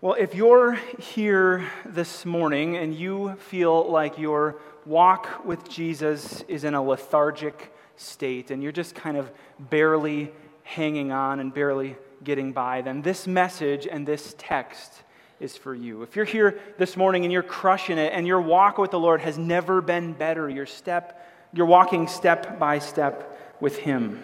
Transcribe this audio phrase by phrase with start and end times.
[0.00, 6.64] Well, if you're here this morning and you feel like your walk with Jesus is
[6.64, 10.30] in a lethargic state and you're just kind of barely
[10.62, 15.04] hanging on and barely getting by, then this message and this text
[15.40, 16.02] is for you.
[16.02, 19.22] If you're here this morning and you're crushing it and your walk with the Lord
[19.22, 24.22] has never been better, your step, you're walking step by step with Him,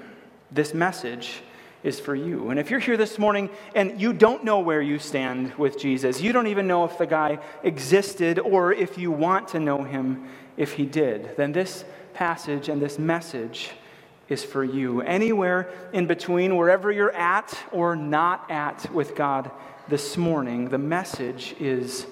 [0.50, 1.40] this message
[1.82, 2.50] is for you.
[2.50, 6.20] And if you're here this morning and you don't know where you stand with Jesus,
[6.20, 10.28] you don't even know if the guy existed or if you want to know him
[10.56, 13.70] if he did, then this passage and this message
[14.28, 15.00] is for you.
[15.00, 19.50] Anywhere in between, wherever you're at or not at with God
[19.88, 22.06] this morning, the message is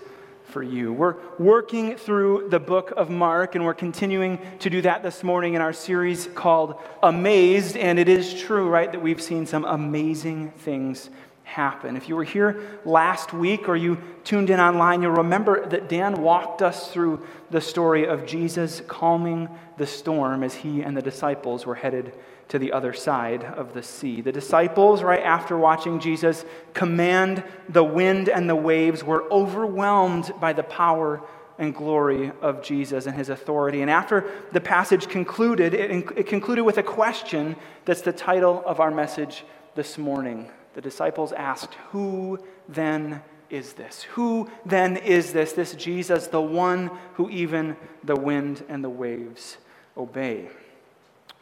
[0.49, 0.93] for you.
[0.93, 5.55] We're working through the book of Mark, and we're continuing to do that this morning
[5.55, 7.77] in our series called Amazed.
[7.77, 11.11] And it is true, right, that we've seen some amazing things
[11.45, 11.97] happen.
[11.97, 16.23] If you were here last week or you tuned in online, you'll remember that Dan
[16.23, 21.65] walked us through the story of Jesus calming the storm as he and the disciples
[21.65, 22.13] were headed
[22.49, 24.21] to the other side of the sea.
[24.21, 30.53] The disciples, right after watching Jesus command the wind and the waves, were overwhelmed by
[30.53, 31.21] the power
[31.59, 33.83] and glory of Jesus and his authority.
[33.83, 38.81] And after the passage concluded, it, it concluded with a question that's the title of
[38.81, 40.51] our message this morning.
[40.75, 42.39] The disciples asked, Who
[42.69, 44.03] then is this?
[44.15, 45.53] Who then is this?
[45.53, 49.57] This Jesus, the one who even the wind and the waves
[49.97, 50.49] obey.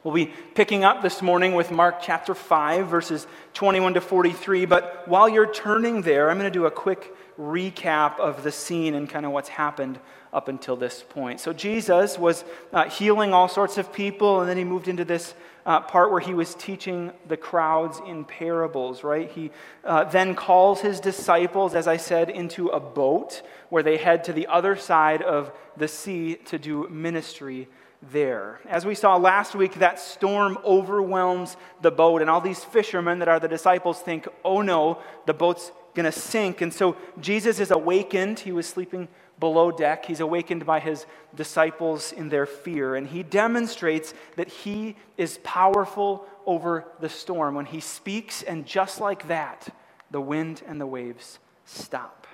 [0.07, 4.65] We'll be picking up this morning with Mark chapter 5, verses 21 to 43.
[4.65, 8.95] But while you're turning there, I'm going to do a quick recap of the scene
[8.95, 9.99] and kind of what's happened
[10.33, 11.41] up until this point.
[11.41, 15.34] So, Jesus was uh, healing all sorts of people, and then he moved into this
[15.67, 19.29] uh, part where he was teaching the crowds in parables, right?
[19.29, 19.51] He
[19.83, 24.33] uh, then calls his disciples, as I said, into a boat where they head to
[24.33, 27.67] the other side of the sea to do ministry
[28.11, 28.61] there.
[28.69, 33.28] As we saw last week, that storm overwhelms the boat, and all these fishermen that
[33.28, 36.60] are the disciples think, oh no, the boat's going to sink.
[36.60, 38.41] And so Jesus is awakened.
[38.41, 39.09] He was sleeping
[39.41, 40.04] below deck.
[40.04, 46.26] He's awakened by his disciples in their fear, and he demonstrates that he is powerful
[46.47, 49.69] over the storm when he speaks, and just like that,
[50.10, 52.25] the wind and the waves stop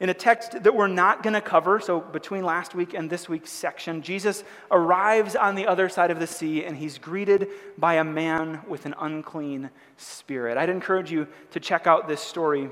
[0.00, 1.78] in a text that we're not going to cover.
[1.78, 6.18] So, between last week and this week's section, Jesus arrives on the other side of
[6.18, 10.56] the sea and he's greeted by a man with an unclean spirit.
[10.56, 12.70] I'd encourage you to check out this story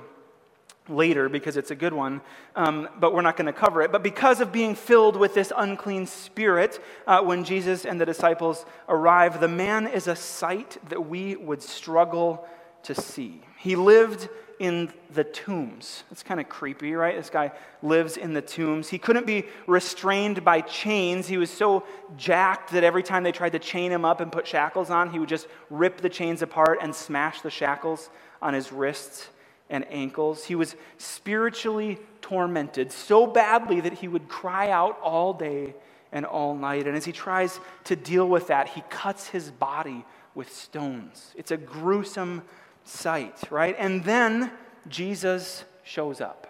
[0.89, 2.21] later because it's a good one,
[2.57, 3.93] um, but we're not going to cover it.
[3.93, 8.65] But because of being filled with this unclean spirit, uh, when Jesus and the disciples
[8.89, 12.49] arrive, the man is a sight that we would struggle
[12.85, 13.41] to see.
[13.59, 14.29] He lived
[14.59, 16.03] in the tombs.
[16.11, 17.17] It's kind of creepy, right?
[17.17, 17.53] This guy
[17.83, 18.89] lives in the tombs.
[18.89, 21.29] He couldn't be restrained by chains.
[21.29, 21.85] He was so
[22.17, 25.19] jacked that every time they tried to chain him up and put shackles on, he
[25.19, 28.11] would just rip the chains apart and smash the shackles
[28.43, 29.29] on his wrists
[29.71, 30.45] and ankles.
[30.45, 35.75] He was spiritually tormented so badly that he would cry out all day
[36.11, 36.87] and all night.
[36.87, 41.33] And as he tries to deal with that, he cuts his body with stones.
[41.37, 42.43] It's a gruesome
[42.89, 43.77] sight, right?
[43.79, 44.51] And then
[44.89, 46.47] Jesus shows up.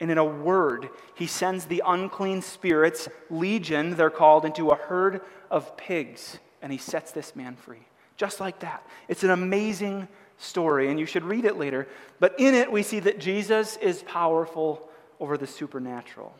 [0.00, 5.20] And in a word, he sends the unclean spirits, legion, they're called, into a herd
[5.50, 7.86] of pigs, and he sets this man free.
[8.16, 8.84] Just like that.
[9.06, 10.08] It's an amazing
[10.38, 11.86] story, and you should read it later.
[12.18, 14.88] But in it, we see that Jesus is powerful
[15.20, 16.34] over the supernatural.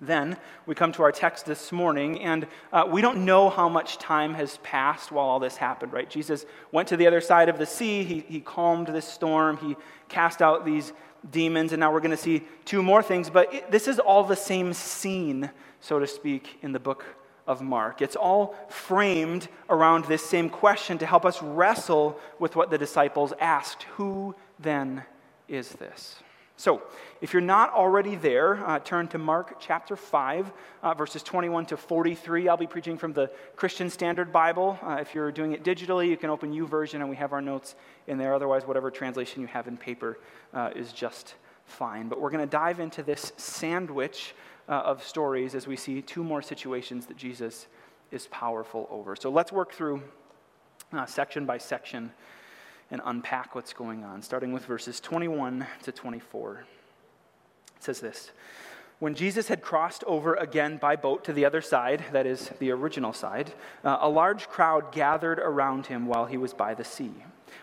[0.00, 0.36] Then
[0.66, 4.34] we come to our text this morning, and uh, we don't know how much time
[4.34, 6.08] has passed while all this happened, right?
[6.08, 9.74] Jesus went to the other side of the sea, he, he calmed this storm, he
[10.08, 10.92] cast out these
[11.30, 13.30] demons, and now we're going to see two more things.
[13.30, 17.04] But it, this is all the same scene, so to speak, in the book
[17.46, 18.02] of Mark.
[18.02, 23.32] It's all framed around this same question to help us wrestle with what the disciples
[23.40, 25.04] asked Who then
[25.48, 26.16] is this?
[26.58, 26.82] So,
[27.20, 30.50] if you're not already there, uh, turn to Mark chapter 5,
[30.82, 32.48] uh, verses 21 to 43.
[32.48, 34.78] I'll be preaching from the Christian Standard Bible.
[34.82, 37.74] Uh, if you're doing it digitally, you can open Version, and we have our notes
[38.06, 38.32] in there.
[38.32, 40.18] Otherwise, whatever translation you have in paper
[40.54, 41.34] uh, is just
[41.66, 42.08] fine.
[42.08, 44.34] But we're going to dive into this sandwich
[44.66, 47.66] uh, of stories as we see two more situations that Jesus
[48.10, 49.14] is powerful over.
[49.14, 50.02] So, let's work through
[50.94, 52.12] uh, section by section
[52.90, 56.64] and unpack what's going on, starting with verses 21 to 24.
[57.76, 58.30] It says this
[58.98, 62.70] When Jesus had crossed over again by boat to the other side, that is, the
[62.70, 63.52] original side,
[63.84, 67.12] uh, a large crowd gathered around him while he was by the sea.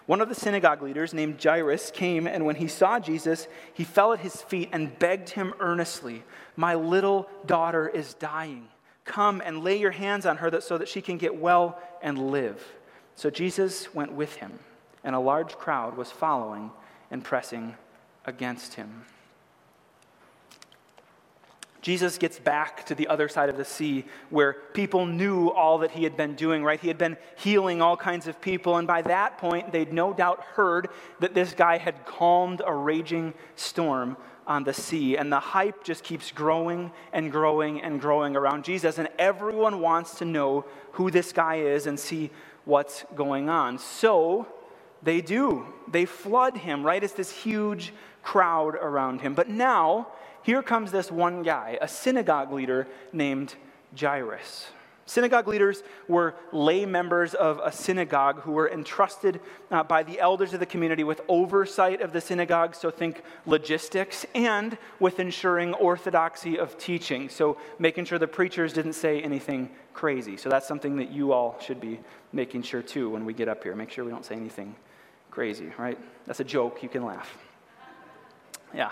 [0.05, 4.11] One of the synagogue leaders, named Jairus, came, and when he saw Jesus, he fell
[4.11, 6.23] at his feet and begged him earnestly,
[6.55, 8.67] My little daughter is dying.
[9.05, 12.63] Come and lay your hands on her so that she can get well and live.
[13.15, 14.59] So Jesus went with him,
[15.03, 16.71] and a large crowd was following
[17.11, 17.75] and pressing
[18.25, 19.03] against him.
[21.83, 25.91] Jesus gets back to the other side of the sea where people knew all that
[25.91, 26.79] he had been doing, right?
[26.79, 30.41] He had been healing all kinds of people, and by that point, they'd no doubt
[30.53, 30.87] heard
[31.19, 34.15] that this guy had calmed a raging storm
[34.47, 35.17] on the sea.
[35.17, 40.15] And the hype just keeps growing and growing and growing around Jesus, and everyone wants
[40.19, 40.63] to know
[40.93, 42.31] who this guy is and see
[42.63, 43.77] what's going on.
[43.77, 44.47] So
[45.03, 45.65] they do.
[45.87, 47.03] They flood him, right?
[47.03, 49.33] It's this huge crowd around him.
[49.33, 50.07] But now,
[50.43, 53.55] here comes this one guy, a synagogue leader named
[53.99, 54.67] Jairus.
[55.05, 60.53] Synagogue leaders were lay members of a synagogue who were entrusted uh, by the elders
[60.53, 66.57] of the community with oversight of the synagogue, so think logistics, and with ensuring orthodoxy
[66.57, 70.37] of teaching, so making sure the preachers didn't say anything crazy.
[70.37, 71.99] So that's something that you all should be
[72.31, 73.75] making sure too when we get up here.
[73.75, 74.73] Make sure we don't say anything
[75.33, 75.97] crazy, right?
[76.27, 77.35] That's a joke, you can laugh.
[78.71, 78.91] Yeah.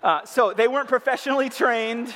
[0.00, 2.14] Uh, so they weren't professionally trained.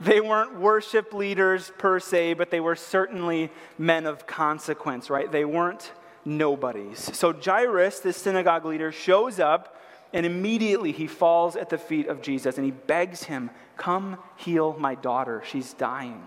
[0.00, 5.32] They weren't worship leaders per se, but they were certainly men of consequence, right?
[5.32, 5.92] They weren't
[6.26, 7.10] nobodies.
[7.16, 9.80] So Jairus, this synagogue leader, shows up
[10.12, 13.48] and immediately he falls at the feet of Jesus and he begs him,
[13.78, 15.42] Come heal my daughter.
[15.46, 16.22] She's dying.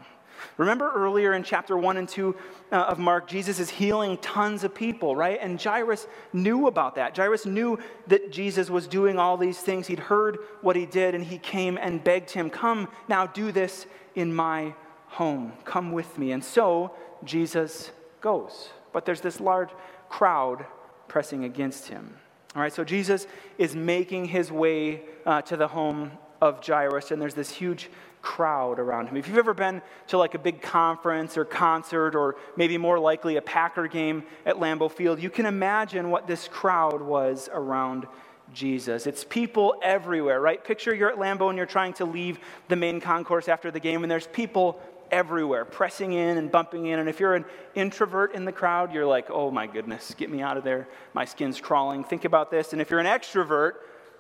[0.58, 2.36] Remember earlier in chapter 1 and 2
[2.72, 5.40] uh, of Mark, Jesus is healing tons of people, right?
[5.42, 7.16] And Jairus knew about that.
[7.16, 9.88] Jairus knew that Jesus was doing all these things.
[9.88, 13.86] He'd heard what he did, and he came and begged him, Come now, do this
[14.16, 14.74] in my
[15.08, 15.54] home.
[15.64, 16.32] Come with me.
[16.32, 16.94] And so
[17.24, 17.92] Jesus
[18.22, 18.70] goes.
[18.92, 19.70] But there's this large
[20.10, 20.66] crowd
[21.08, 22.16] pressing against him.
[22.56, 23.26] All right, so Jesus
[23.58, 27.90] is making his way uh, to the home of Jairus, and there's this huge
[28.24, 29.18] crowd around him.
[29.18, 33.36] If you've ever been to like a big conference or concert or maybe more likely
[33.36, 38.08] a Packer game at Lambeau Field, you can imagine what this crowd was around
[38.54, 39.06] Jesus.
[39.08, 40.64] It's people everywhere, right?
[40.64, 42.40] Picture you're at Lambeau and you're trying to leave
[42.70, 44.80] the main concourse after the game, and there's people
[45.12, 47.00] everywhere pressing in and bumping in.
[47.00, 50.42] And if you're an introvert in the crowd, you're like, oh my goodness, get me
[50.42, 50.88] out of there.
[51.14, 52.04] My skin's crawling.
[52.04, 52.74] Think about this.
[52.74, 53.74] And if you're an extrovert,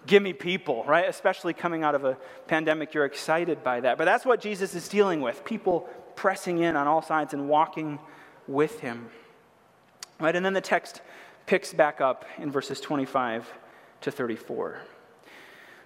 [0.05, 1.07] give me people, right?
[1.07, 2.17] Especially coming out of a
[2.47, 3.97] pandemic, you're excited by that.
[3.97, 7.99] But that's what Jesus is dealing with people pressing in on all sides and walking
[8.47, 9.09] with him.
[10.19, 10.35] Right?
[10.35, 11.01] And then the text
[11.45, 13.51] picks back up in verses 25
[14.01, 14.79] to 34.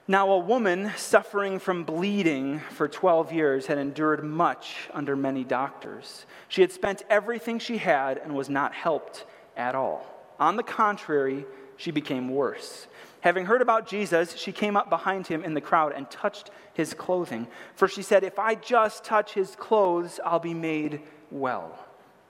[0.09, 6.25] Now, a woman suffering from bleeding for 12 years had endured much under many doctors.
[6.47, 9.25] She had spent everything she had and was not helped
[9.57, 10.07] at all.
[10.39, 11.45] On the contrary,
[11.77, 12.87] she became worse.
[13.21, 16.93] Having heard about Jesus, she came up behind him in the crowd and touched his
[16.93, 17.47] clothing.
[17.75, 21.01] For she said, If I just touch his clothes, I'll be made
[21.31, 21.77] well.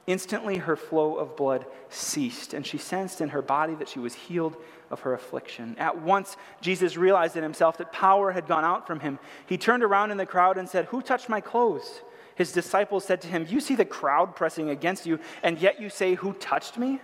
[0.08, 4.16] Instantly, her flow of blood ceased, and she sensed in her body that she was
[4.16, 4.56] healed
[4.90, 5.76] of her affliction.
[5.78, 9.20] At once, Jesus realized in himself that power had gone out from him.
[9.46, 12.02] He turned around in the crowd and said, Who touched my clothes?
[12.36, 15.90] His disciples said to him, You see the crowd pressing against you, and yet you
[15.90, 17.02] say, Who touched me?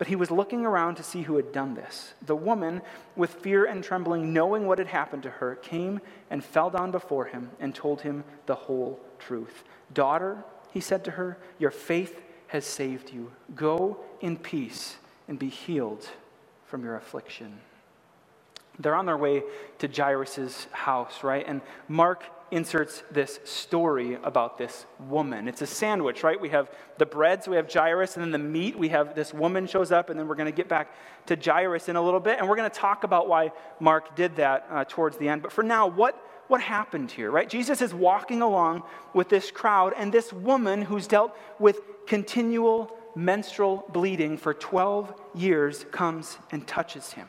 [0.00, 2.14] But he was looking around to see who had done this.
[2.24, 2.80] The woman,
[3.16, 6.00] with fear and trembling, knowing what had happened to her, came
[6.30, 9.62] and fell down before him and told him the whole truth.
[9.92, 13.30] Daughter, he said to her, your faith has saved you.
[13.54, 14.96] Go in peace
[15.28, 16.08] and be healed
[16.64, 17.60] from your affliction.
[18.78, 19.42] They're on their way
[19.80, 21.44] to Jairus' house, right?
[21.46, 25.48] And Mark inserts this story about this woman.
[25.48, 26.40] It's a sandwich, right?
[26.40, 29.32] We have the bread, so we have Jairus, and then the meat, we have this
[29.32, 30.94] woman shows up, and then we're going to get back
[31.26, 34.36] to Jairus in a little bit, and we're going to talk about why Mark did
[34.36, 35.42] that uh, towards the end.
[35.42, 37.48] But for now, what, what happened here, right?
[37.48, 38.82] Jesus is walking along
[39.14, 45.84] with this crowd, and this woman who's dealt with continual menstrual bleeding for 12 years
[45.90, 47.28] comes and touches him.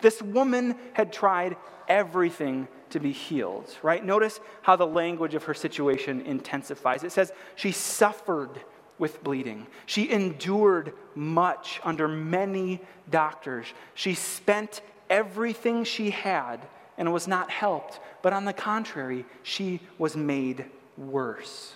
[0.00, 1.56] This woman had tried
[1.88, 4.04] everything to be healed, right?
[4.04, 7.04] Notice how the language of her situation intensifies.
[7.04, 8.50] It says she suffered
[8.98, 13.66] with bleeding, she endured much under many doctors.
[13.94, 20.16] She spent everything she had and was not helped, but on the contrary, she was
[20.16, 20.64] made
[20.96, 21.74] worse.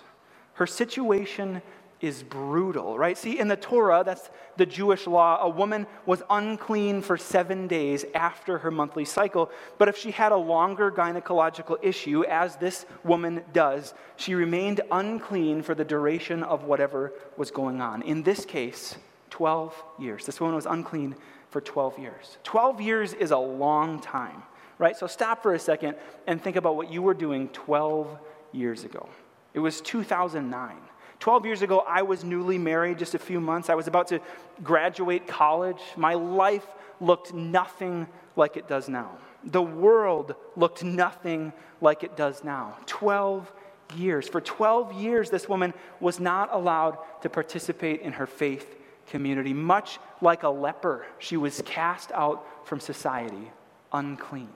[0.55, 1.61] Her situation
[2.01, 3.17] is brutal, right?
[3.17, 8.05] See, in the Torah, that's the Jewish law, a woman was unclean for seven days
[8.15, 9.51] after her monthly cycle.
[9.79, 15.63] But if she had a longer gynecological issue, as this woman does, she remained unclean
[15.63, 18.03] for the duration of whatever was going on.
[18.03, 18.97] In this case,
[19.31, 20.27] 12 years.
[20.27, 21.15] This woman was unclean
[21.51, 22.39] for 12 years.
[22.45, 24.43] 12 years is a long time,
[24.79, 24.97] right?
[24.97, 28.19] So stop for a second and think about what you were doing 12
[28.53, 29.09] years ago.
[29.55, 30.77] It was 2009.
[31.21, 33.69] 12 years ago, I was newly married, just a few months.
[33.69, 34.21] I was about to
[34.63, 35.81] graduate college.
[35.97, 36.67] My life
[37.01, 39.19] looked nothing like it does now.
[39.45, 42.77] The world looked nothing like it does now.
[42.87, 43.53] 12
[43.97, 44.29] years.
[44.29, 49.53] For 12 years, this woman was not allowed to participate in her faith community.
[49.53, 53.51] Much like a leper, she was cast out from society,
[53.93, 54.49] unclean.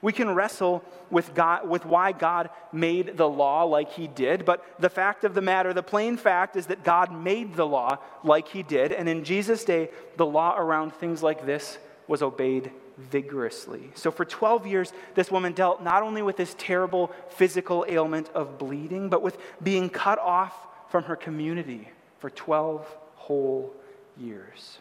[0.00, 4.64] We can wrestle with, God, with why God made the law like he did, but
[4.80, 8.48] the fact of the matter, the plain fact, is that God made the law like
[8.48, 13.90] he did, and in Jesus' day, the law around things like this was obeyed vigorously.
[13.94, 18.58] So for 12 years, this woman dealt not only with this terrible physical ailment of
[18.58, 20.54] bleeding, but with being cut off
[20.88, 23.74] from her community for 12 whole
[24.18, 24.78] years.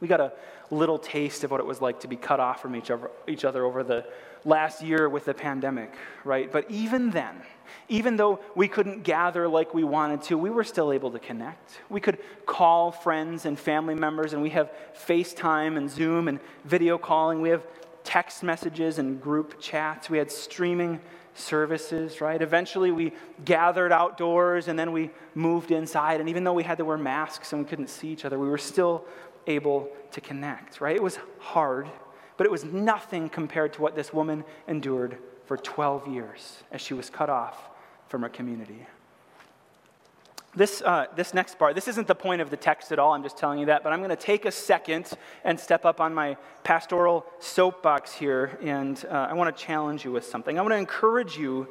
[0.00, 0.32] We got a
[0.70, 3.44] little taste of what it was like to be cut off from each other, each
[3.44, 4.06] other over the
[4.44, 5.92] last year with the pandemic,
[6.24, 6.50] right?
[6.50, 7.42] But even then,
[7.88, 11.80] even though we couldn't gather like we wanted to, we were still able to connect.
[11.88, 14.70] We could call friends and family members, and we have
[15.06, 17.40] FaceTime and Zoom and video calling.
[17.42, 17.62] We have
[18.02, 20.08] text messages and group chats.
[20.08, 21.00] We had streaming
[21.34, 22.40] services, right?
[22.40, 23.12] Eventually, we
[23.44, 26.20] gathered outdoors and then we moved inside.
[26.20, 28.48] And even though we had to wear masks and we couldn't see each other, we
[28.48, 29.04] were still
[29.46, 30.96] able to connect, right?
[30.96, 31.88] It was hard,
[32.36, 36.94] but it was nothing compared to what this woman endured for 12 years as she
[36.94, 37.70] was cut off
[38.08, 38.86] from her community.
[40.54, 43.22] This, uh, this next part, this isn't the point of the text at all, I'm
[43.22, 45.08] just telling you that, but I'm going to take a second
[45.44, 50.10] and step up on my pastoral soapbox here, and uh, I want to challenge you
[50.10, 50.58] with something.
[50.58, 51.68] I want to encourage you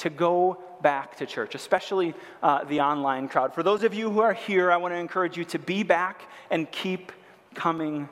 [0.00, 3.54] to go back to church, especially uh, the online crowd.
[3.54, 6.22] For those of you who are here, I want to encourage you to be back
[6.50, 7.12] and keep
[7.54, 8.08] coming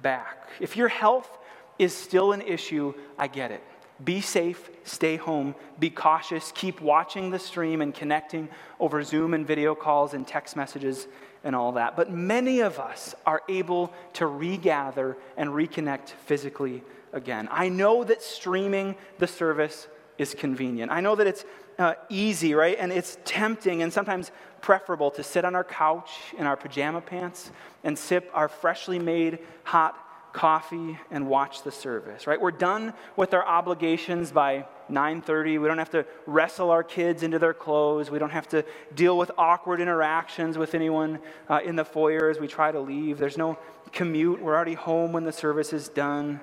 [0.00, 0.48] back.
[0.60, 1.38] If your health
[1.78, 3.62] is still an issue, I get it.
[4.04, 8.48] Be safe, stay home, be cautious, keep watching the stream and connecting
[8.80, 11.06] over Zoom and video calls and text messages
[11.44, 11.96] and all that.
[11.96, 16.82] But many of us are able to regather and reconnect physically
[17.12, 17.48] again.
[17.50, 19.86] I know that streaming the service
[20.22, 20.90] is convenient.
[20.90, 21.44] I know that it's
[21.78, 22.76] uh, easy, right?
[22.78, 27.50] And it's tempting and sometimes preferable to sit on our couch in our pajama pants
[27.84, 29.98] and sip our freshly made hot
[30.32, 32.40] coffee and watch the service right?
[32.40, 37.38] We're done with our obligations by 9.30 we don't have to wrestle our kids into
[37.38, 38.10] their clothes.
[38.10, 38.64] We don't have to
[38.94, 41.18] deal with awkward interactions with anyone
[41.50, 43.18] uh, in the foyer as we try to leave.
[43.18, 43.58] There's no
[43.92, 44.40] commute.
[44.40, 46.40] We're already home when the service is done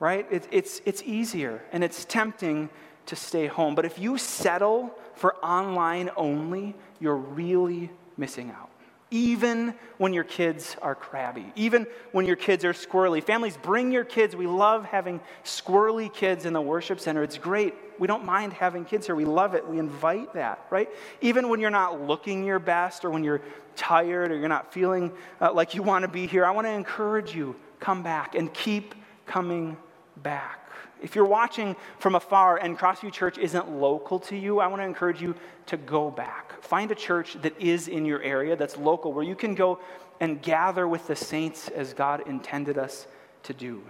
[0.00, 0.26] right?
[0.30, 2.70] It, it's, it's easier and it's tempting
[3.08, 8.70] to stay home but if you settle for online only you're really missing out
[9.10, 13.22] even when your kids are crabby, even when your kids are squirrely.
[13.22, 14.36] Families, bring your kids.
[14.36, 17.22] We love having squirrely kids in the worship center.
[17.22, 17.74] It's great.
[17.98, 19.14] We don't mind having kids here.
[19.14, 19.66] We love it.
[19.66, 20.90] We invite that, right?
[21.22, 23.40] Even when you're not looking your best or when you're
[23.76, 25.10] tired or you're not feeling
[25.40, 28.52] uh, like you want to be here, I want to encourage you come back and
[28.52, 29.76] keep coming
[30.22, 30.67] back.
[31.02, 34.86] If you're watching from afar and Crossview Church isn't local to you, I want to
[34.86, 35.34] encourage you
[35.66, 36.60] to go back.
[36.62, 39.78] Find a church that is in your area, that's local, where you can go
[40.20, 43.06] and gather with the saints as God intended us
[43.44, 43.82] to do.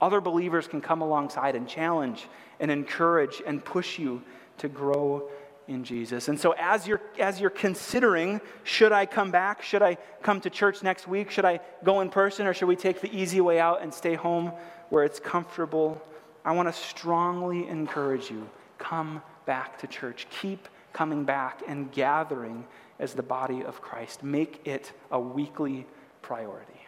[0.00, 2.28] Other believers can come alongside and challenge
[2.60, 4.22] and encourage and push you
[4.58, 5.28] to grow
[5.68, 6.28] in Jesus.
[6.28, 9.62] And so as you're as you're considering should I come back?
[9.62, 11.30] Should I come to church next week?
[11.30, 14.14] Should I go in person or should we take the easy way out and stay
[14.14, 14.52] home
[14.90, 16.00] where it's comfortable?
[16.46, 18.48] I want to strongly encourage you
[18.78, 20.28] come back to church.
[20.30, 22.64] Keep coming back and gathering
[23.00, 24.22] as the body of Christ.
[24.22, 25.86] Make it a weekly
[26.22, 26.80] priority.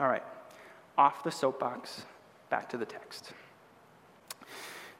[0.00, 0.24] All right,
[0.96, 2.06] off the soapbox,
[2.48, 3.32] back to the text.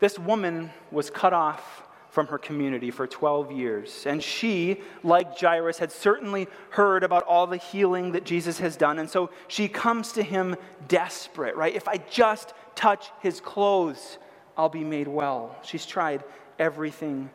[0.00, 4.04] This woman was cut off from her community for 12 years.
[4.06, 8.98] And she, like Jairus, had certainly heard about all the healing that Jesus has done.
[8.98, 10.54] And so she comes to him
[10.88, 11.74] desperate, right?
[11.74, 14.18] If I just touch his clothes,
[14.58, 15.56] I'll be made well.
[15.64, 16.22] She's tried
[16.58, 17.30] everything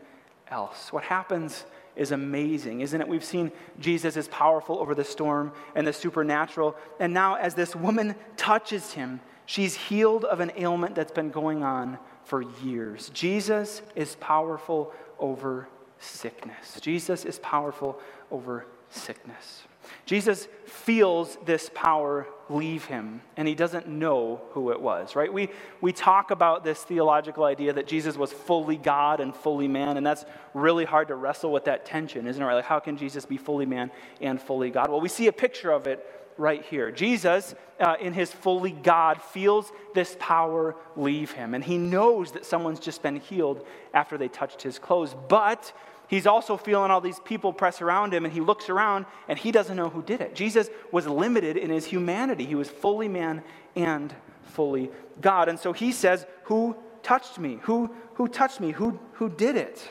[0.48, 0.94] else.
[0.94, 1.66] What happens
[1.96, 3.08] is amazing, isn't it?
[3.08, 6.76] We've seen Jesus is powerful over the storm and the supernatural.
[7.00, 11.64] And now, as this woman touches him, she's healed of an ailment that's been going
[11.64, 13.10] on for years.
[13.14, 15.68] Jesus is powerful over
[16.00, 16.80] sickness.
[16.82, 19.64] Jesus is powerful over sickness.
[20.06, 25.32] Jesus feels this power leave him, and he doesn't know who it was, right?
[25.32, 25.50] We,
[25.82, 30.06] we talk about this theological idea that Jesus was fully God and fully man, and
[30.06, 32.46] that's really hard to wrestle with that tension, isn't it?
[32.46, 33.92] Like, how can Jesus be fully man
[34.22, 34.90] and fully God?
[34.90, 36.06] Well, we see a picture of it
[36.38, 36.92] right here.
[36.92, 42.46] Jesus, uh, in his fully God, feels this power leave him, and he knows that
[42.46, 45.16] someone's just been healed after they touched his clothes.
[45.28, 45.72] But
[46.08, 49.52] he's also feeling all these people press around him, and he looks around and he
[49.52, 50.36] doesn't know who did it.
[50.36, 53.44] Jesus was limited in his humanity, he was fully man
[53.76, 54.14] and
[54.44, 54.90] fully
[55.22, 55.50] God.
[55.50, 57.60] And so he says, Who touched me?
[57.64, 58.72] Who, who touched me?
[58.72, 59.90] Who, who did it?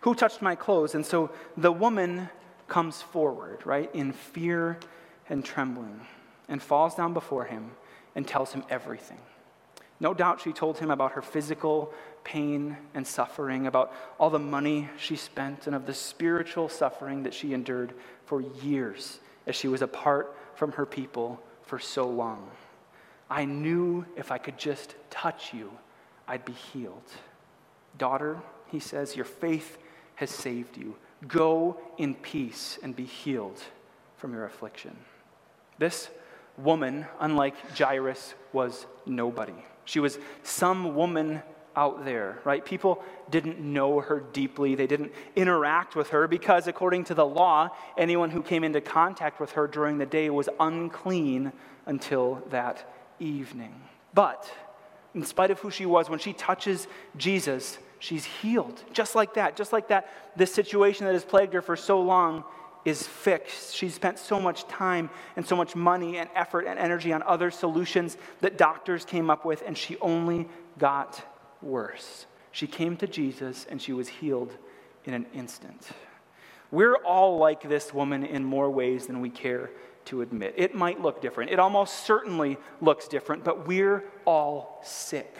[0.00, 0.94] Who touched my clothes?
[0.94, 2.30] And so the woman
[2.70, 4.78] comes forward, right, in fear
[5.28, 6.00] and trembling,
[6.48, 7.72] and falls down before him
[8.14, 9.18] and tells him everything.
[10.00, 11.92] No doubt she told him about her physical
[12.24, 17.34] pain and suffering, about all the money she spent, and of the spiritual suffering that
[17.34, 17.92] she endured
[18.24, 22.48] for years as she was apart from her people for so long.
[23.28, 25.70] I knew if I could just touch you,
[26.26, 27.10] I'd be healed.
[27.98, 29.78] Daughter, he says, your faith
[30.14, 30.96] has saved you.
[31.26, 33.60] Go in peace and be healed
[34.16, 34.96] from your affliction.
[35.78, 36.08] This
[36.56, 39.54] woman, unlike Jairus, was nobody.
[39.84, 41.42] She was some woman
[41.76, 42.64] out there, right?
[42.64, 44.74] People didn't know her deeply.
[44.74, 49.40] They didn't interact with her because, according to the law, anyone who came into contact
[49.40, 51.52] with her during the day was unclean
[51.86, 53.74] until that evening.
[54.12, 54.52] But,
[55.14, 58.82] in spite of who she was, when she touches Jesus, she's healed.
[58.92, 62.42] Just like that, just like that, this situation that has plagued her for so long
[62.84, 63.76] is fixed.
[63.76, 67.50] She's spent so much time and so much money and effort and energy on other
[67.50, 71.22] solutions that doctors came up with, and she only got
[71.62, 72.26] worse.
[72.52, 74.56] She came to Jesus and she was healed
[75.04, 75.88] in an instant.
[76.70, 79.70] We're all like this woman in more ways than we care
[80.06, 80.54] to admit.
[80.56, 81.50] It might look different.
[81.50, 85.36] It almost certainly looks different, but we're all sick.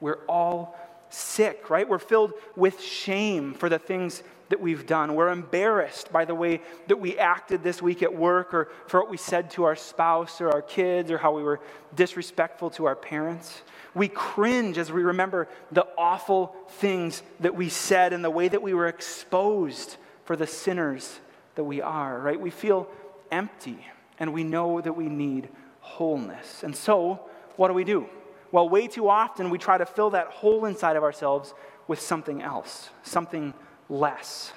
[0.00, 0.78] We're all
[1.14, 1.88] sick, right?
[1.88, 5.14] We're filled with shame for the things that we've done.
[5.14, 9.10] We're embarrassed by the way that we acted this week at work or for what
[9.10, 11.60] we said to our spouse or our kids or how we were
[11.94, 13.62] disrespectful to our parents.
[13.94, 18.62] We cringe as we remember the awful things that we said and the way that
[18.62, 21.20] we were exposed for the sinners
[21.54, 22.40] that we are, right?
[22.40, 22.88] We feel
[23.30, 23.86] empty
[24.18, 25.48] and we know that we need
[25.80, 26.62] wholeness.
[26.62, 27.20] And so,
[27.56, 28.08] what do we do?
[28.54, 31.52] Well, way too often we try to fill that hole inside of ourselves
[31.88, 33.52] with something else, something
[33.88, 34.52] less.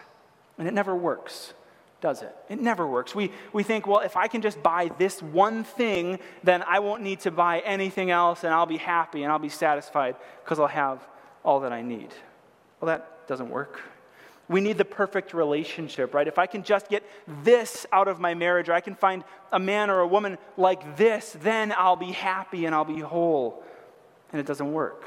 [0.60, 1.55] And it never works,
[1.99, 2.36] does it?
[2.47, 3.15] It never works.
[3.15, 7.01] We, we think, well, if I can just buy this one thing, then I won't
[7.01, 10.67] need to buy anything else and I'll be happy and I'll be satisfied because I'll
[10.67, 11.01] have
[11.43, 12.13] all that I need.
[12.79, 13.81] Well, that doesn't work.
[14.47, 16.27] We need the perfect relationship, right?
[16.27, 17.03] If I can just get
[17.43, 20.97] this out of my marriage, or I can find a man or a woman like
[20.97, 23.63] this, then I'll be happy and I'll be whole.
[24.32, 25.04] And it doesn't work.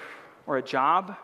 [0.47, 1.17] Or a job,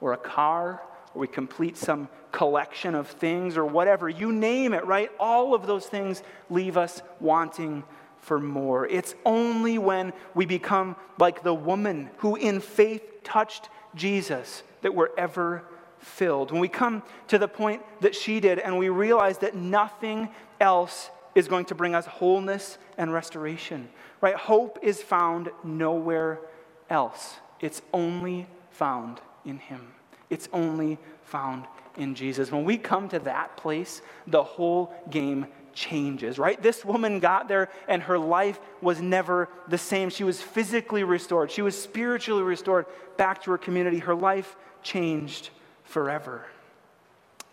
[0.00, 0.82] or a car,
[1.14, 4.08] or we complete some collection of things, or whatever.
[4.08, 5.10] You name it, right?
[5.20, 7.84] All of those things leave us wanting
[8.22, 8.86] for more.
[8.86, 15.10] It's only when we become like the woman who in faith touched Jesus that we're
[15.18, 15.64] ever
[15.98, 16.50] filled.
[16.50, 20.28] When we come to the point that she did and we realize that nothing
[20.60, 23.88] else is going to bring us wholeness and restoration,
[24.20, 24.34] right?
[24.34, 26.40] Hope is found nowhere
[26.92, 27.36] else.
[27.60, 29.92] It's only found in Him.
[30.30, 32.52] It's only found in Jesus.
[32.52, 36.62] When we come to that place, the whole game changes, right?
[36.62, 40.10] This woman got there and her life was never the same.
[40.10, 43.98] She was physically restored, she was spiritually restored back to her community.
[43.98, 45.50] Her life changed
[45.84, 46.46] forever.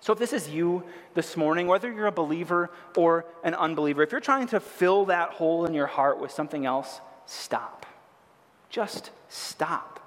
[0.02, 4.13] So, if this is you this morning, whether you're a believer or an unbeliever, if
[4.13, 7.86] you're trying to fill that hole in your heart with something else, stop.
[8.69, 9.99] Just stop.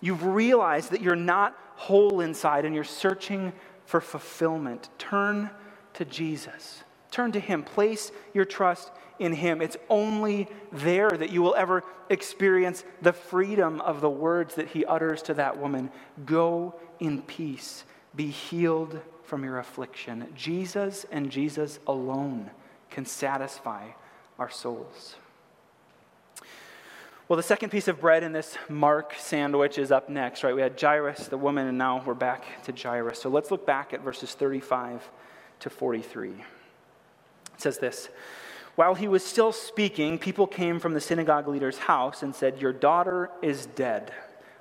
[0.00, 3.52] You've realized that you're not whole inside and you're searching
[3.86, 4.88] for fulfillment.
[4.98, 5.50] Turn
[5.94, 6.84] to Jesus.
[7.10, 7.62] Turn to Him.
[7.62, 9.60] Place your trust in Him.
[9.60, 14.84] It's only there that you will ever experience the freedom of the words that He
[14.84, 15.90] utters to that woman
[16.24, 17.84] Go in peace.
[18.14, 20.28] Be healed from your affliction.
[20.34, 22.50] Jesus and Jesus alone
[22.90, 23.88] can satisfy
[24.38, 25.16] our souls.
[27.32, 30.54] Well, the second piece of bread in this Mark sandwich is up next, right?
[30.54, 33.22] We had Jairus, the woman, and now we're back to Jairus.
[33.22, 35.00] So let's look back at verses 35
[35.60, 36.28] to 43.
[36.28, 36.36] It
[37.56, 38.10] says this
[38.74, 42.74] While he was still speaking, people came from the synagogue leader's house and said, Your
[42.74, 44.12] daughter is dead.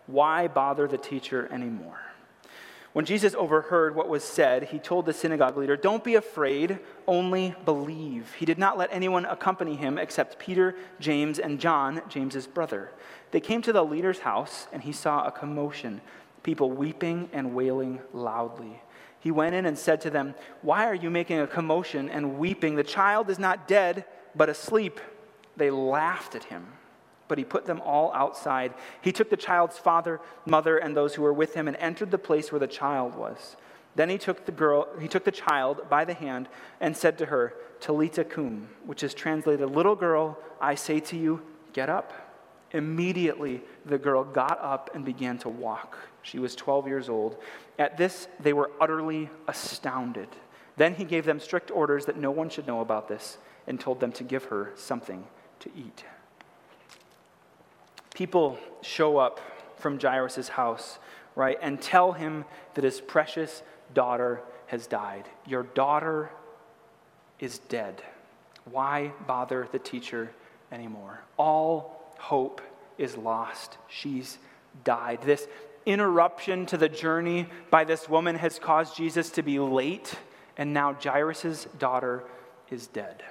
[0.07, 1.99] Why bother the teacher anymore?
[2.93, 7.55] When Jesus overheard what was said, he told the synagogue leader, Don't be afraid, only
[7.63, 8.33] believe.
[8.33, 12.91] He did not let anyone accompany him except Peter, James, and John, James's brother.
[13.31, 16.01] They came to the leader's house, and he saw a commotion,
[16.43, 18.81] people weeping and wailing loudly.
[19.21, 22.75] He went in and said to them, Why are you making a commotion and weeping?
[22.75, 24.03] The child is not dead,
[24.35, 24.99] but asleep,
[25.55, 26.67] they laughed at him.
[27.31, 28.73] But he put them all outside.
[29.01, 32.17] He took the child's father, mother, and those who were with him and entered the
[32.17, 33.55] place where the child was.
[33.95, 36.49] Then he took the girl, he took the child by the hand
[36.81, 41.41] and said to her, Talitha koum, which is translated, Little girl, I say to you,
[41.71, 42.11] get up.
[42.71, 45.97] Immediately the girl got up and began to walk.
[46.23, 47.37] She was 12 years old.
[47.79, 50.27] At this, they were utterly astounded.
[50.75, 54.01] Then he gave them strict orders that no one should know about this and told
[54.01, 55.25] them to give her something
[55.61, 56.03] to eat.
[58.13, 59.39] People show up
[59.77, 60.99] from Jairus' house,
[61.35, 62.45] right, and tell him
[62.75, 65.25] that his precious daughter has died.
[65.45, 66.29] Your daughter
[67.39, 68.01] is dead.
[68.69, 70.31] Why bother the teacher
[70.71, 71.21] anymore?
[71.37, 72.61] All hope
[72.97, 73.77] is lost.
[73.87, 74.37] She's
[74.83, 75.21] died.
[75.23, 75.47] This
[75.85, 80.13] interruption to the journey by this woman has caused Jesus to be late,
[80.57, 82.23] and now Jairus' daughter
[82.69, 83.23] is dead.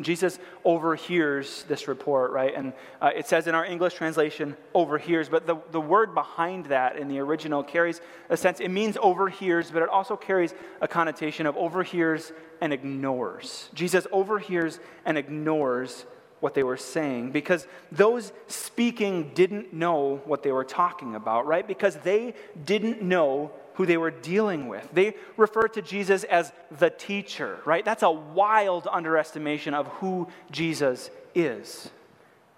[0.00, 2.52] Jesus overhears this report, right?
[2.54, 6.96] And uh, it says in our English translation, overhears, but the, the word behind that
[6.96, 11.46] in the original carries a sense, it means overhears, but it also carries a connotation
[11.46, 13.68] of overhears and ignores.
[13.72, 16.06] Jesus overhears and ignores
[16.40, 21.66] what they were saying because those speaking didn't know what they were talking about, right?
[21.66, 24.88] Because they didn't know who they were dealing with.
[24.92, 27.84] They refer to Jesus as the teacher, right?
[27.84, 31.90] That's a wild underestimation of who Jesus is.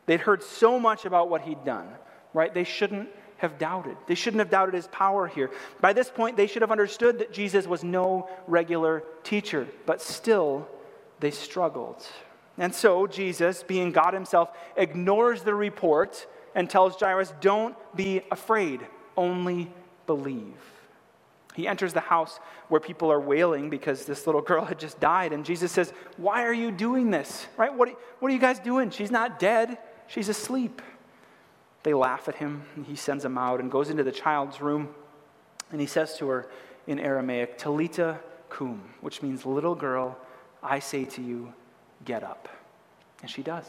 [0.06, 1.88] They'd heard so much about what he'd done,
[2.32, 2.52] right?
[2.52, 3.96] They shouldn't have doubted.
[4.06, 5.50] They shouldn't have doubted his power here.
[5.80, 10.68] By this point, they should have understood that Jesus was no regular teacher, but still,
[11.20, 12.06] they struggled.
[12.58, 18.80] And so, Jesus, being God himself, ignores the report and tells Jairus, Don't be afraid,
[19.16, 19.70] only
[20.06, 20.54] believe.
[21.56, 22.38] He enters the house
[22.68, 25.32] where people are wailing because this little girl had just died.
[25.32, 27.46] And Jesus says, Why are you doing this?
[27.56, 27.72] Right?
[27.72, 28.90] What, what are you guys doing?
[28.90, 30.82] She's not dead, she's asleep.
[31.82, 32.64] They laugh at him.
[32.86, 34.94] He sends them out and goes into the child's room.
[35.72, 36.46] And he says to her
[36.86, 40.18] in Aramaic, Talitha koum, which means, Little girl,
[40.62, 41.54] I say to you,
[42.04, 42.50] get up.
[43.22, 43.64] And she does.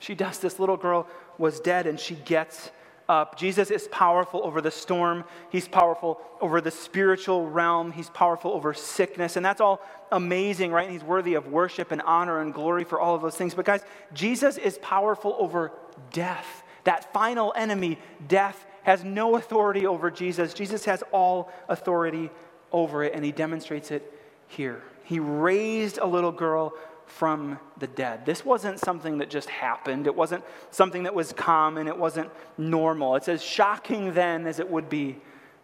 [0.00, 0.38] She does.
[0.38, 1.06] This little girl
[1.38, 2.70] was dead and she gets
[3.08, 3.38] up.
[3.38, 5.24] Jesus is powerful over the storm.
[5.50, 7.92] He's powerful over the spiritual realm.
[7.92, 9.36] He's powerful over sickness.
[9.36, 10.84] And that's all amazing, right?
[10.84, 13.54] And he's worthy of worship and honor and glory for all of those things.
[13.54, 15.72] But guys, Jesus is powerful over
[16.12, 16.62] death.
[16.84, 20.54] That final enemy, death, has no authority over Jesus.
[20.54, 22.30] Jesus has all authority
[22.72, 24.12] over it, and he demonstrates it
[24.48, 24.82] here.
[25.04, 26.72] He raised a little girl
[27.06, 28.24] from the dead.
[28.24, 30.06] This wasn't something that just happened.
[30.06, 31.88] It wasn't something that was common.
[31.88, 33.16] It wasn't normal.
[33.16, 35.18] It's as shocking then as it would be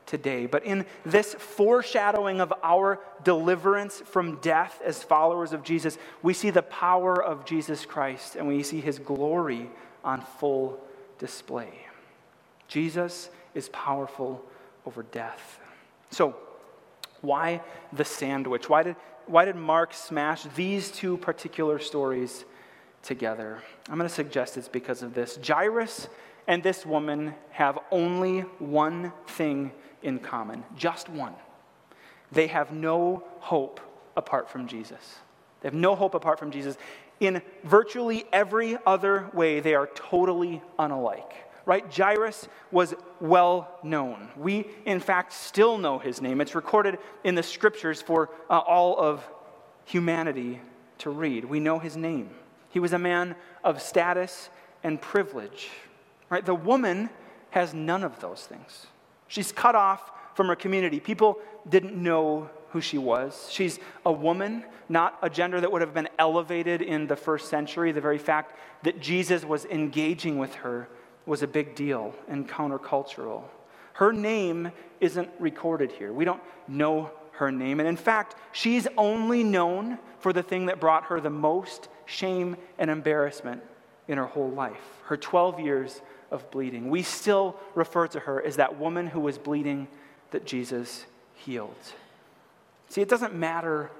[0.06, 0.46] today.
[0.46, 6.50] But in this foreshadowing of our deliverance from death as followers of Jesus, we see
[6.50, 9.70] the power of Jesus Christ and we see his glory
[10.02, 10.80] on full
[11.18, 11.86] display.
[12.68, 14.44] Jesus is powerful
[14.86, 15.60] over death.
[16.10, 16.36] So,
[17.20, 18.68] why the sandwich?
[18.68, 18.96] Why did
[19.28, 22.44] why did Mark smash these two particular stories
[23.02, 23.62] together?
[23.88, 25.38] I'm going to suggest it's because of this.
[25.46, 26.08] Jairus
[26.46, 31.34] and this woman have only one thing in common, just one.
[32.32, 33.80] They have no hope
[34.16, 35.18] apart from Jesus.
[35.60, 36.76] They have no hope apart from Jesus.
[37.20, 41.32] In virtually every other way, they are totally unalike
[41.68, 41.94] right?
[41.94, 44.30] Jairus was well known.
[44.38, 46.40] We, in fact, still know his name.
[46.40, 49.22] It's recorded in the scriptures for uh, all of
[49.84, 50.62] humanity
[51.00, 51.44] to read.
[51.44, 52.30] We know his name.
[52.70, 54.48] He was a man of status
[54.82, 55.68] and privilege,
[56.30, 56.44] right?
[56.44, 57.10] The woman
[57.50, 58.86] has none of those things.
[59.26, 61.00] She's cut off from her community.
[61.00, 63.46] People didn't know who she was.
[63.50, 67.92] She's a woman, not a gender that would have been elevated in the first century.
[67.92, 70.88] The very fact that Jesus was engaging with her
[71.28, 73.42] was a big deal and countercultural.
[73.92, 76.12] Her name isn't recorded here.
[76.12, 77.78] We don't know her name.
[77.78, 82.56] And in fact, she's only known for the thing that brought her the most shame
[82.78, 83.62] and embarrassment
[84.08, 86.90] in her whole life her 12 years of bleeding.
[86.90, 89.88] We still refer to her as that woman who was bleeding
[90.32, 91.74] that Jesus healed.
[92.90, 93.90] See, it doesn't matter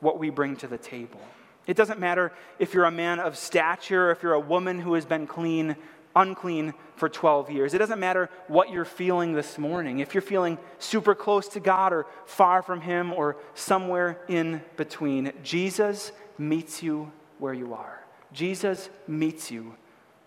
[0.00, 1.20] what we bring to the table.
[1.66, 5.06] It doesn't matter if you're a man of stature, if you're a woman who has
[5.06, 5.76] been clean
[6.18, 7.74] unclean for 12 years.
[7.74, 10.00] It doesn't matter what you're feeling this morning.
[10.00, 15.32] If you're feeling super close to God or far from Him or somewhere in between,
[15.42, 18.02] Jesus meets you where you are.
[18.32, 19.74] Jesus meets you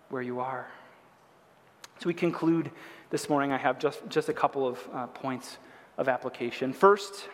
[0.08, 0.66] where you are.
[1.98, 2.70] So we conclude
[3.10, 3.52] this morning.
[3.52, 5.58] I have just, just a couple of uh, points
[5.98, 6.72] of application.
[6.72, 7.28] First,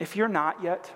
[0.00, 0.90] if you're not yet,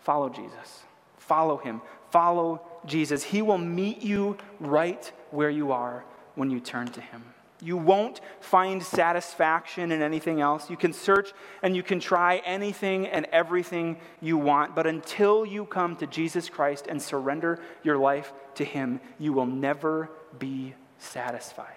[0.00, 0.82] follow Jesus.
[1.18, 1.80] Follow Him.
[2.10, 3.22] Follow Jesus.
[3.22, 6.04] He will meet you right where you are
[6.38, 7.24] when you turn to Him.
[7.60, 10.70] You won't find satisfaction in anything else.
[10.70, 15.64] You can search and you can try anything and everything you want, but until you
[15.64, 21.74] come to Jesus Christ and surrender your life to Him, you will never be satisfied.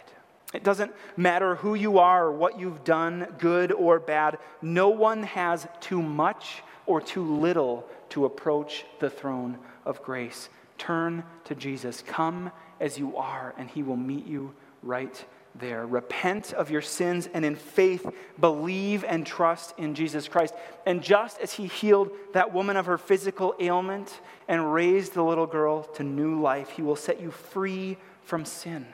[0.53, 4.37] It doesn't matter who you are or what you've done, good or bad.
[4.61, 10.49] No one has too much or too little to approach the throne of grace.
[10.77, 12.03] Turn to Jesus.
[12.05, 15.23] Come as you are, and He will meet you right
[15.55, 15.85] there.
[15.85, 20.53] Repent of your sins and in faith believe and trust in Jesus Christ.
[20.85, 25.47] And just as He healed that woman of her physical ailment and raised the little
[25.47, 28.85] girl to new life, He will set you free from sin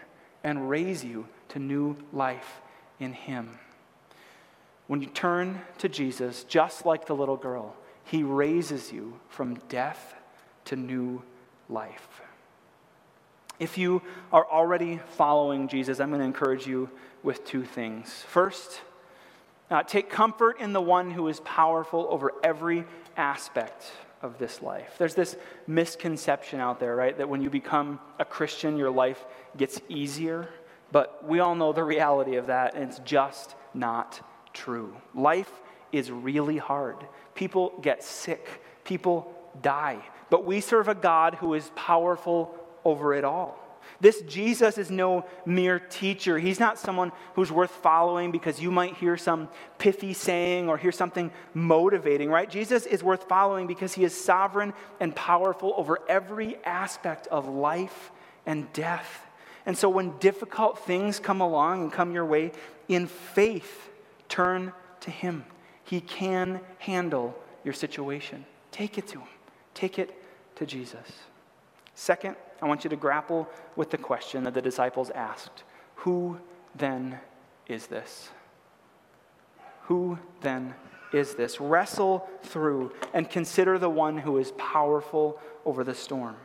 [0.43, 2.61] and raise you to new life
[2.99, 3.57] in Him.
[4.87, 10.15] When you turn to Jesus, just like the little girl, He raises you from death
[10.65, 11.21] to new
[11.69, 12.21] life.
[13.59, 16.89] If you are already following Jesus, I'm going to encourage you
[17.23, 18.23] with two things.
[18.27, 18.81] First,
[19.71, 22.85] uh, take comfort in the one who is powerful over every
[23.17, 23.91] aspect
[24.21, 24.95] of this life.
[24.97, 29.25] There's this misconception out there, right, that when you become a Christian, your life
[29.57, 30.49] gets easier.
[30.91, 34.21] But we all know the reality of that, and it's just not
[34.53, 34.95] true.
[35.13, 35.51] Life
[35.91, 36.97] is really hard.
[37.35, 39.99] People get sick, people die.
[40.29, 42.55] But we serve a God who is powerful
[42.87, 43.57] over it all.
[43.99, 46.37] This Jesus is no mere teacher.
[46.37, 50.91] He's not someone who's worth following because you might hear some pithy saying or hear
[50.91, 52.49] something motivating, right?
[52.49, 58.11] Jesus is worth following because he is sovereign and powerful over every aspect of life
[58.45, 59.25] and death.
[59.65, 62.51] And so when difficult things come along and come your way,
[62.87, 63.89] in faith,
[64.29, 64.71] turn
[65.01, 65.45] to Him.
[65.83, 68.45] He can handle your situation.
[68.71, 69.27] Take it to Him,
[69.73, 70.13] take it
[70.55, 71.07] to Jesus.
[71.95, 75.63] Second, I want you to grapple with the question that the disciples asked
[75.95, 76.39] Who
[76.75, 77.19] then
[77.67, 78.29] is this?
[79.83, 80.75] Who then
[81.13, 81.61] is this?
[81.61, 86.35] Wrestle through and consider the one who is powerful over the storm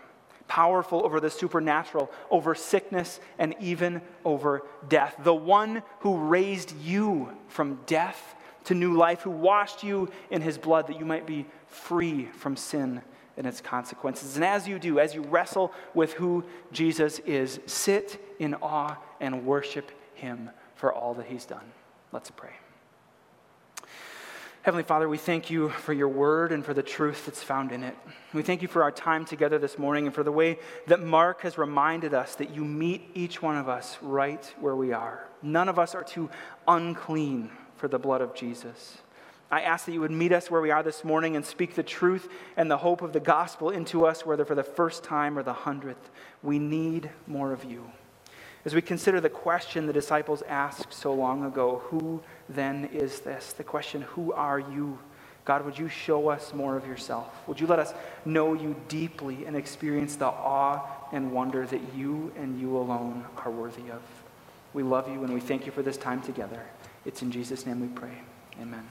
[0.53, 5.17] powerful over the supernatural, over sickness, and even over death.
[5.21, 10.59] The one who raised you from death to new life, who washed you in his
[10.59, 13.01] blood that you might be free from sin
[13.43, 14.37] and its consequences.
[14.37, 19.45] And as you do, as you wrestle with who Jesus is, sit in awe and
[19.45, 21.73] worship him for all that he's done.
[22.13, 22.53] Let's pray.
[24.63, 27.83] Heavenly Father, we thank you for your word and for the truth that's found in
[27.83, 27.97] it.
[28.33, 31.41] We thank you for our time together this morning and for the way that Mark
[31.41, 35.27] has reminded us that you meet each one of us right where we are.
[35.43, 36.31] None of us are too
[36.69, 38.99] unclean for the blood of Jesus.
[39.53, 41.83] I ask that you would meet us where we are this morning and speak the
[41.83, 45.43] truth and the hope of the gospel into us, whether for the first time or
[45.43, 46.09] the hundredth.
[46.43, 47.85] We need more of you.
[48.65, 53.53] As we consider the question the disciples asked so long ago, who then is this?
[53.53, 54.99] The question, who are you?
[55.45, 57.47] God, would you show us more of yourself?
[57.47, 57.93] Would you let us
[58.25, 60.81] know you deeply and experience the awe
[61.13, 64.01] and wonder that you and you alone are worthy of?
[64.73, 66.63] We love you and we thank you for this time together.
[67.05, 68.23] It's in Jesus' name we pray.
[68.59, 68.89] Amen.